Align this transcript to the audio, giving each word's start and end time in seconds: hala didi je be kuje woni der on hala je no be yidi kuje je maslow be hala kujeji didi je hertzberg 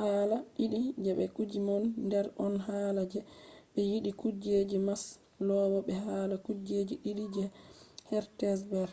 hala 0.00 0.36
didi 0.54 0.80
je 1.04 1.10
be 1.18 1.24
kuje 1.34 1.58
woni 1.66 1.88
der 2.12 2.26
on 2.44 2.54
hala 2.66 3.02
je 3.12 3.20
no 3.22 3.28
be 3.72 3.80
yidi 3.90 4.10
kuje 4.20 4.54
je 4.70 4.78
maslow 4.88 5.72
be 5.86 5.92
hala 6.04 6.36
kujeji 6.46 6.94
didi 7.04 7.24
je 7.36 7.44
hertzberg 8.10 8.92